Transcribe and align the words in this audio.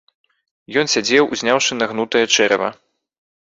Ён 0.81 0.89
сядзеў, 0.93 1.29
узняўшы 1.35 1.77
нагнутае 1.83 2.23
чэрава. 2.35 2.73